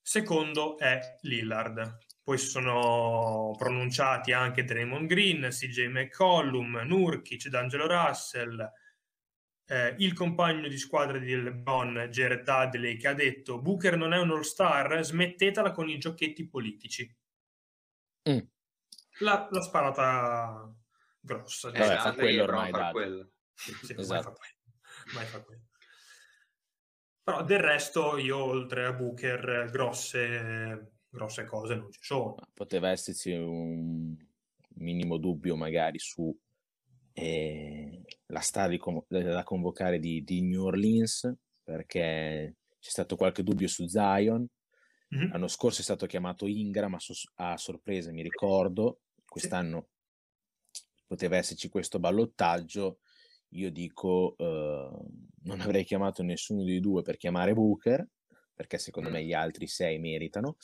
Secondo 0.00 0.78
è 0.78 1.16
Lillard. 1.22 1.98
Poi 2.22 2.38
sono 2.38 3.54
pronunciati 3.58 4.32
anche 4.32 4.64
Draymond 4.64 5.06
Green, 5.06 5.48
CJ 5.50 5.86
McCollum, 5.86 6.82
Nurkic, 6.84 7.48
D'Angelo 7.48 7.86
Russell, 7.86 8.70
eh, 9.70 9.94
il 9.98 10.14
compagno 10.14 10.66
di 10.66 10.78
squadra 10.78 11.18
di 11.18 11.34
LeBron, 11.36 12.08
Jared 12.10 12.42
Dudley, 12.42 12.96
che 12.96 13.08
ha 13.08 13.14
detto 13.14 13.60
Booker 13.60 13.96
non 13.96 14.14
è 14.14 14.18
un 14.18 14.30
all-star, 14.30 15.04
smettetela 15.04 15.72
con 15.72 15.90
i 15.90 15.98
giochetti 15.98 16.48
politici. 16.48 17.16
Mm. 18.30 18.38
La, 19.20 19.46
la, 19.50 19.60
sparata 19.60 20.74
grossa. 21.20 21.70
Eh, 21.70 21.82
fa 21.82 22.14
quello 22.14 22.42
ormai, 22.44 22.70
fa 22.70 22.90
quello. 22.92 23.32
Sì, 23.54 23.94
esatto. 23.96 24.36
mai 25.14 25.26
fa 25.26 25.42
quello. 25.42 25.66
Però 27.22 27.44
del 27.44 27.60
resto 27.60 28.16
io 28.16 28.38
oltre 28.38 28.86
a 28.86 28.92
Booker 28.94 29.68
grosse, 29.70 30.92
grosse 31.10 31.44
cose 31.44 31.74
non 31.74 31.92
ci 31.92 32.00
sono. 32.02 32.36
Poteva 32.54 32.88
esserci 32.88 33.32
un 33.32 34.16
minimo 34.76 35.18
dubbio 35.18 35.56
magari 35.56 35.98
su 35.98 36.34
eh, 37.12 37.87
la 38.26 38.40
star 38.40 38.76
com- 38.76 39.04
da 39.06 39.42
convocare 39.42 39.98
di, 39.98 40.22
di, 40.22 40.42
New 40.42 40.64
Orleans 40.64 41.32
perché 41.62 42.56
c'è 42.78 42.90
stato 42.90 43.16
qualche 43.16 43.42
dubbio 43.42 43.68
su 43.68 43.86
Zion. 43.86 44.46
Mm-hmm. 45.14 45.30
L'anno 45.32 45.48
scorso 45.48 45.80
è 45.80 45.84
stato 45.84 46.06
chiamato 46.06 46.46
Ingram 46.46 46.94
a, 46.94 46.98
so- 46.98 47.30
a 47.36 47.56
sorpresa, 47.56 48.12
mi 48.12 48.22
ricordo. 48.22 49.00
Quest'anno 49.24 49.88
poteva 51.06 51.36
esserci 51.36 51.68
questo 51.68 51.98
ballottaggio. 51.98 52.98
Io 53.52 53.70
dico, 53.70 54.34
uh, 54.36 55.06
non 55.44 55.60
avrei 55.60 55.84
chiamato 55.84 56.22
nessuno 56.22 56.64
dei 56.64 56.80
due 56.80 57.02
per 57.02 57.16
chiamare 57.16 57.54
Booker, 57.54 58.06
perché 58.54 58.78
secondo 58.78 59.08
me 59.10 59.24
gli 59.24 59.32
altri 59.32 59.66
sei 59.66 59.98
meritano. 59.98 60.56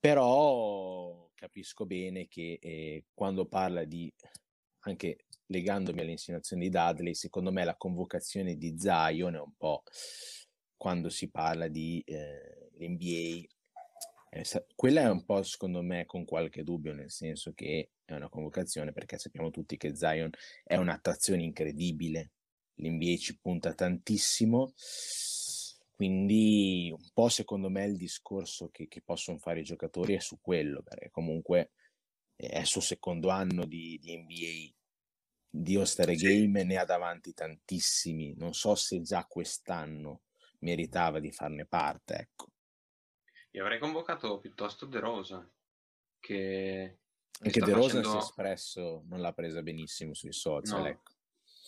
Però 0.00 1.30
capisco 1.34 1.86
bene 1.86 2.26
che 2.26 2.58
eh, 2.60 3.04
quando 3.14 3.46
parla 3.46 3.84
di 3.84 4.12
anche 4.84 5.26
legandomi 5.46 6.00
alle 6.00 6.12
insinuazioni 6.12 6.68
di 6.68 6.70
Dudley, 6.70 7.14
secondo 7.14 7.52
me 7.52 7.64
la 7.64 7.76
convocazione 7.76 8.56
di 8.56 8.74
Zion 8.78 9.34
è 9.34 9.40
un 9.40 9.54
po' 9.56 9.82
quando 10.76 11.08
si 11.08 11.30
parla 11.30 11.68
di 11.68 12.02
eh, 12.06 12.70
NBA, 12.78 13.46
eh, 14.30 14.66
quella 14.74 15.02
è 15.02 15.08
un 15.08 15.24
po' 15.24 15.42
secondo 15.42 15.82
me 15.82 16.06
con 16.06 16.24
qualche 16.24 16.62
dubbio, 16.62 16.92
nel 16.92 17.10
senso 17.10 17.52
che 17.54 17.90
è 18.04 18.14
una 18.14 18.28
convocazione 18.28 18.92
perché 18.92 19.18
sappiamo 19.18 19.50
tutti 19.50 19.76
che 19.76 19.94
Zion 19.94 20.30
è 20.62 20.76
un'attrazione 20.76 21.42
incredibile, 21.42 22.32
l'NBA 22.74 23.16
ci 23.16 23.38
punta 23.38 23.72
tantissimo, 23.74 24.74
quindi 25.94 26.90
un 26.90 27.08
po' 27.12 27.28
secondo 27.28 27.70
me 27.70 27.84
il 27.84 27.96
discorso 27.96 28.68
che, 28.70 28.88
che 28.88 29.00
possono 29.00 29.38
fare 29.38 29.60
i 29.60 29.64
giocatori 29.64 30.14
è 30.14 30.20
su 30.20 30.38
quello, 30.40 30.82
perché 30.82 31.10
comunque 31.10 31.70
è 32.36 32.58
il 32.58 32.66
suo 32.66 32.80
secondo 32.80 33.28
anno 33.28 33.64
di, 33.64 33.98
di 34.00 34.16
NBA 34.16 34.74
di 35.56 35.76
All-Star 35.76 36.12
Game 36.14 36.64
ne 36.64 36.76
ha 36.76 36.84
davanti 36.84 37.32
tantissimi. 37.32 38.34
Non 38.36 38.54
so 38.54 38.74
se 38.74 39.00
già 39.02 39.24
quest'anno 39.24 40.22
meritava 40.60 41.20
di 41.20 41.30
farne 41.30 41.64
parte, 41.64 42.14
ecco. 42.14 42.48
Io 43.52 43.62
avrei 43.62 43.78
convocato 43.78 44.40
piuttosto 44.40 44.86
De 44.86 44.98
Rosa, 44.98 45.48
che... 46.18 46.98
Anche 47.40 47.60
De 47.60 47.72
Rosa 47.72 48.00
facendo... 48.00 48.10
si 48.10 48.16
è 48.16 48.20
espresso, 48.20 49.04
non 49.06 49.20
l'ha 49.20 49.32
presa 49.32 49.62
benissimo 49.62 50.12
sui 50.12 50.32
social, 50.32 50.80
no. 50.80 50.86
ecco. 50.86 51.12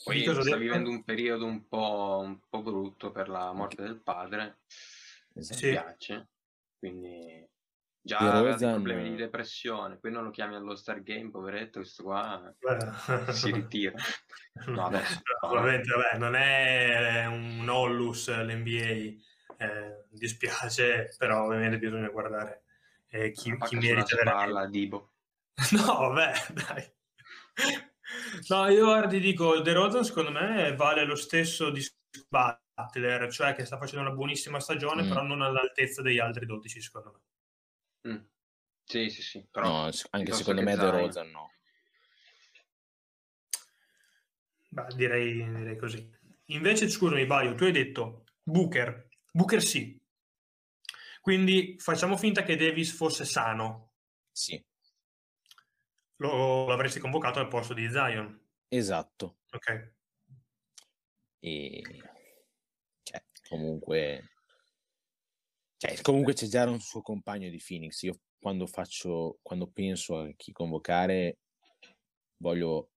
Poi 0.02 0.23
sta 0.23 0.32
detto? 0.32 0.56
vivendo 0.56 0.90
un 0.90 1.04
periodo 1.04 1.46
un 1.46 1.66
po', 1.68 2.20
un 2.23 2.40
po', 2.49 2.62
brutto 2.62 3.12
per 3.12 3.28
la 3.28 3.52
morte 3.52 3.82
del 3.82 4.00
padre, 4.00 4.62
esatto. 5.35 5.66
mi 5.66 5.73
piace, 5.73 6.28
quindi 6.78 7.49
Già 8.06 8.18
aveva 8.18 8.54
dei 8.54 8.70
problemi 8.70 9.10
di 9.10 9.16
depressione, 9.16 9.96
poi 9.96 10.12
non 10.12 10.22
lo 10.22 10.30
chiami 10.30 10.54
allo 10.54 10.76
Star 10.76 11.02
Game, 11.02 11.28
poveretto, 11.30 11.80
questo 11.80 12.04
qua 12.04 12.54
si 13.30 13.50
ritira. 13.50 13.96
No, 14.66 14.86
adesso, 14.86 15.20
Ovviamente, 15.40 15.92
vabbè, 15.92 16.16
non 16.16 16.34
è 16.34 17.26
un 17.26 17.68
Ollus 17.68 18.30
l'NBA, 18.30 19.12
eh, 19.58 20.06
dispiace, 20.08 21.14
però 21.18 21.44
ovviamente 21.44 21.78
bisogna 21.78 22.08
guardare 22.08 22.62
eh, 23.08 23.32
chi, 23.32 23.54
chi 23.58 23.76
merita 23.76 24.16
veramente. 24.16 24.70
Dibo. 24.70 25.10
No, 25.72 26.08
vabbè, 26.08 26.32
dai. 26.52 26.90
No, 28.48 28.68
io 28.68 28.84
guarda, 28.84 29.08
ti 29.08 29.20
dico, 29.20 29.60
De 29.60 29.72
Rozan 29.72 30.04
secondo 30.04 30.30
me 30.30 30.75
vale 30.75 31.04
lo 31.04 31.16
stesso 31.16 31.70
di 31.70 31.84
Butler, 32.28 33.30
cioè 33.30 33.54
che 33.54 33.64
sta 33.64 33.76
facendo 33.76 34.06
una 34.06 34.14
buonissima 34.14 34.60
stagione, 34.60 35.02
mm. 35.02 35.08
però 35.08 35.22
non 35.22 35.42
all'altezza 35.42 36.00
degli 36.00 36.18
altri 36.18 36.46
12, 36.46 36.80
secondo 36.80 37.12
me. 37.12 37.20
Mm. 38.06 38.16
Sì, 38.84 39.10
sì, 39.10 39.22
sì. 39.22 39.46
Però 39.50 39.66
no, 39.66 39.90
anche 40.10 40.32
secondo 40.32 40.62
me 40.62 40.76
De 40.76 40.90
Rozan 40.90 41.30
no. 41.30 41.50
Beh, 44.68 44.94
direi, 44.94 45.44
direi 45.44 45.76
così. 45.76 46.08
Invece, 46.46 46.88
scusami, 46.88 47.26
Baio, 47.26 47.54
tu 47.54 47.64
hai 47.64 47.72
detto 47.72 48.25
Booker. 48.42 49.08
Booker 49.32 49.62
sì. 49.62 50.00
Quindi 51.20 51.76
facciamo 51.78 52.16
finta 52.16 52.44
che 52.44 52.56
Davis 52.56 52.94
fosse 52.94 53.25
sano. 53.25 53.94
Sì. 54.30 54.64
Lo, 56.16 56.66
l'avresti 56.68 57.00
convocato 57.00 57.40
al 57.40 57.48
posto 57.48 57.75
di 57.75 57.90
Zion. 57.90 58.40
Esatto. 58.68 59.38
Ok. 59.50 59.94
E 61.40 61.82
cioè, 63.02 63.25
comunque, 63.48 64.35
cioè, 65.76 66.00
comunque 66.02 66.35
c'è 66.35 66.47
già 66.47 66.68
un 66.68 66.80
suo 66.80 67.02
compagno 67.02 67.49
di 67.49 67.62
Phoenix. 67.64 68.02
Io 68.02 68.21
quando 68.38 68.66
faccio, 68.66 69.38
quando 69.42 69.66
penso 69.66 70.18
a 70.18 70.33
chi 70.37 70.52
convocare, 70.52 71.38
voglio 72.38 72.90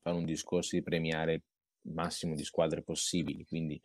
fare 0.00 0.16
un 0.16 0.24
discorso 0.24 0.76
di 0.76 0.82
premiare 0.82 1.32
il 1.32 1.92
massimo 1.92 2.34
di 2.34 2.44
squadre 2.44 2.82
possibili. 2.82 3.44
Quindi, 3.44 3.80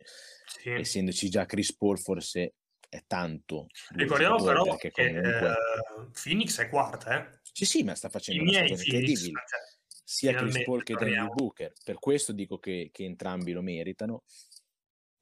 sì. 0.46 0.70
essendoci 0.70 1.28
già 1.28 1.46
Chris 1.46 1.76
Paul, 1.76 1.98
forse 1.98 2.54
è 2.88 3.02
tanto. 3.06 3.66
Ricordiamo 3.90 4.42
però 4.42 4.76
che 4.76 4.90
comunque... 4.90 5.50
eh, 5.50 6.10
Phoenix 6.22 6.60
è 6.60 6.68
quarta, 6.68 7.18
eh? 7.18 7.40
Sì, 7.52 7.64
sì, 7.64 7.82
ma 7.82 7.94
sta 7.94 8.08
facendo 8.08 8.42
I 8.42 8.48
una 8.48 8.66
stagione 8.66 8.82
incredibile. 8.82 9.42
Cioè, 9.48 9.60
sia 10.06 10.34
Chris 10.34 10.62
Paul 10.64 10.82
che 10.82 10.94
Daniel 10.94 11.30
Booker. 11.32 11.72
Per 11.82 11.98
questo 11.98 12.32
dico 12.32 12.58
che, 12.58 12.90
che 12.92 13.04
entrambi 13.04 13.52
lo 13.52 13.62
meritano. 13.62 14.22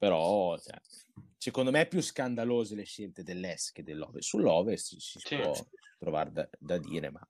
Però, 0.03 0.57
cioè, 0.57 0.75
secondo 1.37 1.71
me, 1.71 1.83
è 1.83 1.87
più 1.87 2.01
scandalose 2.01 2.75
le 2.75 2.83
scelte 2.83 3.23
dell'Est 3.23 3.71
che 3.71 3.83
dell'Ovest. 3.83 4.27
Sull'Ovest 4.27 4.87
si, 4.87 4.99
si 4.99 5.19
sì. 5.19 5.37
può 5.37 5.53
trovare 5.97 6.31
da, 6.33 6.49
da 6.59 6.77
dire, 6.77 7.09
ma 7.09 7.25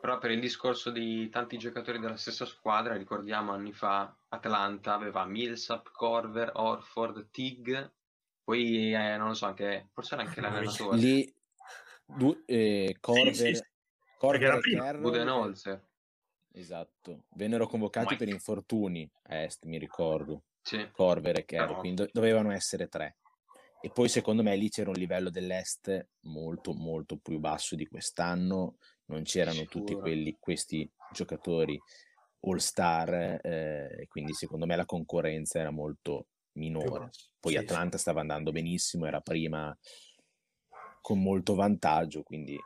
però 0.00 0.18
per 0.18 0.30
il 0.30 0.38
discorso 0.38 0.90
di 0.90 1.28
tanti 1.30 1.58
giocatori 1.58 1.98
della 1.98 2.16
stessa 2.16 2.46
squadra, 2.46 2.96
ricordiamo 2.96 3.50
anni 3.50 3.72
fa 3.72 4.16
Atlanta 4.28 4.94
aveva 4.94 5.24
Millsap, 5.24 5.90
Corver, 5.90 6.52
Orford, 6.54 7.30
Tig, 7.30 7.92
poi 8.44 8.94
eh, 8.94 9.16
non 9.16 9.28
lo 9.28 9.34
so, 9.34 9.46
anche, 9.46 9.88
forse 9.92 10.14
era 10.14 10.22
anche 10.22 10.40
l'allenatore. 10.40 10.96
Lì, 10.96 11.34
du, 12.04 12.40
eh, 12.46 12.98
Corver, 13.00 13.34
sì, 13.34 13.54
sì. 13.56 13.62
Corver 14.16 14.60
e 14.64 14.76
Carroll, 14.76 15.02
Budenholzer. 15.02 15.88
Esatto, 16.52 17.24
vennero 17.30 17.66
convocati 17.66 18.12
Mike. 18.12 18.24
per 18.24 18.28
infortuni 18.28 19.10
a 19.24 19.42
Est, 19.42 19.64
mi 19.64 19.78
ricordo. 19.78 20.44
Sì. 20.62 20.88
Corver 20.92 21.38
e 21.38 21.44
Carroll, 21.44 21.78
quindi 21.78 22.08
dovevano 22.12 22.50
essere 22.52 22.88
tre. 22.88 23.16
E 23.82 23.90
poi 23.90 24.08
secondo 24.08 24.42
me 24.42 24.54
lì 24.56 24.68
c'era 24.68 24.90
un 24.90 24.96
livello 24.96 25.30
dell'Est 25.30 26.08
molto 26.26 26.74
molto 26.74 27.16
più 27.16 27.38
basso 27.38 27.74
di 27.76 27.86
quest'anno, 27.86 28.76
non 29.06 29.22
c'erano 29.22 29.60
Sicuro. 29.60 29.84
tutti 29.84 29.94
quelli, 29.94 30.36
questi 30.38 30.90
giocatori 31.10 31.80
all 32.42 32.56
star, 32.56 33.40
eh, 33.42 34.06
quindi 34.08 34.34
secondo 34.34 34.66
me 34.66 34.76
la 34.76 34.84
concorrenza 34.84 35.58
era 35.58 35.70
molto 35.70 36.26
minore. 36.52 37.10
Poi 37.38 37.52
sì, 37.52 37.58
Atlanta 37.58 37.96
sì. 37.96 38.02
stava 38.02 38.20
andando 38.20 38.52
benissimo, 38.52 39.06
era 39.06 39.20
prima 39.20 39.76
con 41.00 41.22
molto 41.22 41.54
vantaggio, 41.54 42.22
quindi 42.22 42.58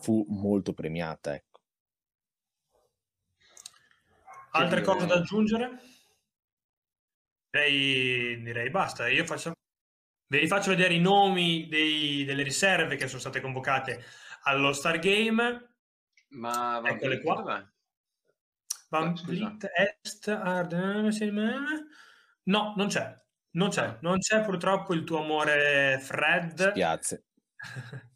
fu 0.00 0.24
molto 0.28 0.72
premiata. 0.72 1.34
Ecco. 1.34 1.60
Altre 4.52 4.82
cose 4.82 5.06
da 5.06 5.14
aggiungere? 5.16 5.80
Direi, 7.54 8.42
direi 8.42 8.68
basta. 8.68 9.06
Io 9.06 9.24
faccio, 9.24 9.52
vi 10.26 10.48
faccio 10.48 10.70
vedere 10.70 10.94
i 10.94 11.00
nomi 11.00 11.68
dei, 11.68 12.24
delle 12.24 12.42
riserve 12.42 12.96
che 12.96 13.06
sono 13.06 13.20
state 13.20 13.40
convocate 13.40 14.04
allo 14.42 14.72
Star 14.72 14.98
Game. 14.98 15.76
Ma 16.30 16.80
Van 16.80 16.86
Eccole 16.90 17.20
qua. 17.20 17.34
Dov'è? 17.36 17.64
Van 18.88 19.14
Vliet, 19.14 19.70
Est, 19.72 20.26
Arden, 20.26 21.08
No, 22.44 22.74
non 22.76 22.88
c'è. 22.88 23.22
Non 23.52 23.68
c'è, 23.68 23.84
ah. 23.84 23.98
non 24.00 24.18
c'è 24.18 24.42
purtroppo 24.42 24.92
il 24.92 25.04
tuo 25.04 25.22
amore 25.22 26.00
Fred. 26.00 26.70
Spiazze. 26.70 27.26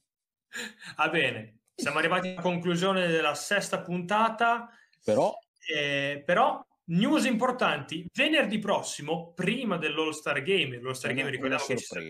Va 0.96 1.08
bene, 1.10 1.60
siamo 1.76 1.98
arrivati 1.98 2.30
alla 2.30 2.40
conclusione 2.40 3.06
della 3.06 3.36
sesta 3.36 3.82
puntata. 3.82 4.68
Però, 5.04 5.32
eh, 5.72 6.24
però 6.26 6.66
news 6.88 7.24
importanti. 7.24 8.06
Venerdì 8.12 8.58
prossimo, 8.58 9.32
prima 9.32 9.76
dell'All 9.76 10.10
Star 10.10 10.42
Game, 10.42 10.80
l'All 10.80 10.92
Star 10.92 11.12
Game 11.12 11.30
ricordiamo 11.30 11.64
che 11.64 11.78
sarà 11.78 12.02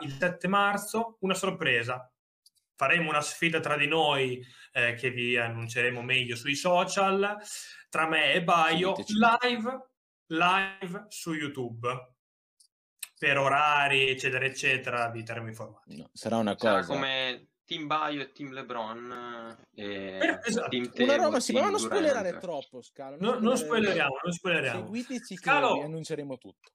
il 0.00 0.12
7 0.12 0.48
marzo, 0.48 1.16
una 1.20 1.34
sorpresa. 1.34 2.10
Faremo 2.74 3.10
una 3.10 3.20
sfida 3.20 3.58
tra 3.58 3.76
di 3.76 3.88
noi 3.88 4.40
eh, 4.72 4.94
che 4.94 5.10
vi 5.10 5.36
annunceremo 5.36 6.00
meglio 6.00 6.36
sui 6.36 6.54
social, 6.54 7.36
tra 7.88 8.06
me 8.06 8.32
e 8.34 8.44
Baio, 8.44 8.94
live, 9.06 9.88
live 10.26 11.06
su 11.08 11.32
YouTube 11.32 12.16
per 13.18 13.36
orari, 13.36 14.08
eccetera, 14.08 14.44
eccetera, 14.44 15.10
vi 15.10 15.24
terremo 15.24 15.48
informati. 15.48 15.96
No, 15.96 16.08
sarà 16.12 16.36
una 16.36 16.54
cosa. 16.54 16.82
Sarà 16.82 16.86
come 16.86 17.47
Team 17.68 17.86
Bio 17.86 18.22
e 18.22 18.32
Team 18.32 18.52
LeBron. 18.52 19.58
E 19.74 19.84
eh, 19.84 20.40
esatto. 20.42 20.68
Team 20.70 20.90
Tebo, 20.90 21.12
una 21.12 21.22
roba, 21.22 21.38
sì, 21.38 21.52
ma 21.52 21.68
non 21.68 21.78
spoilerare 21.78 22.38
troppo, 22.38 22.80
Scalo. 22.80 23.18
Non, 23.20 23.34
no, 23.34 23.40
non 23.40 23.58
spoileriamo, 23.58 24.20
non 24.24 24.32
spoileriamo. 24.32 24.84
Seguiteci 24.84 25.36
Scalo, 25.36 25.74
che 25.74 25.84
annunceremo 25.84 26.38
tutto. 26.38 26.70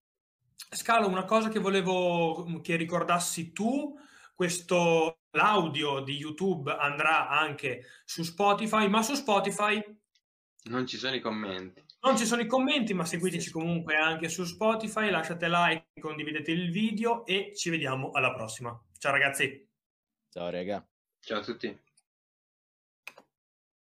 Scalo, 0.70 1.08
una 1.08 1.26
cosa 1.26 1.50
che 1.50 1.58
volevo 1.58 2.62
che 2.62 2.76
ricordassi 2.76 3.52
tu, 3.54 3.98
questo 4.36 5.22
l'audio 5.32 6.02
di 6.02 6.14
YouTube 6.14 6.72
andrà 6.72 7.28
anche 7.28 7.86
su 8.06 8.22
Spotify, 8.22 8.88
ma 8.88 9.02
su 9.02 9.16
Spotify 9.16 9.84
non 10.66 10.86
ci 10.86 10.98
sono 10.98 11.16
i 11.16 11.20
commenti. 11.20 11.84
Non 12.02 12.16
ci 12.18 12.26
sono 12.26 12.42
i 12.42 12.48
commenti, 12.48 12.94
ma 12.94 13.04
seguiteci 13.04 13.50
comunque 13.50 13.96
anche 13.96 14.30
su 14.30 14.44
Spotify, 14.44 15.10
lasciate 15.10 15.48
like, 15.50 15.86
condividete 16.00 16.52
il 16.52 16.70
video 16.70 17.26
e 17.26 17.54
ci 17.56 17.72
vediamo 17.72 18.12
alla 18.12 18.32
prossima. 18.32 18.80
Ciao 19.00 19.12
ragazzi. 19.12 19.72
Ciao 20.34 20.50
raga. 20.50 20.84
Ciao 21.20 21.40
a 21.40 21.44
tutti. 21.44 21.80